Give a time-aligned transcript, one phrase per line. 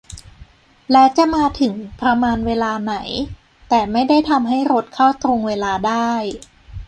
[0.91, 2.95] และจะมาถึงประมาณเวลาไหน-
[3.69, 6.11] แต่ไม่ได้ทำให้รถเข้าตรงเวลาได้